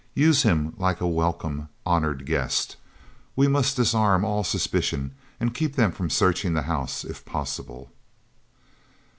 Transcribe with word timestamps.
Use 0.15 0.41
him 0.41 0.73
like 0.77 0.99
a 0.99 1.05
welcome, 1.05 1.69
honored 1.85 2.25
guest. 2.25 2.75
We 3.35 3.47
must 3.47 3.75
disarm 3.75 4.25
all 4.25 4.43
suspicion, 4.43 5.13
and 5.39 5.53
keep 5.53 5.75
them 5.75 5.91
from 5.91 6.09
searching 6.09 6.55
the 6.55 6.63
house, 6.63 7.03
if 7.05 7.23
possible." 7.23 7.91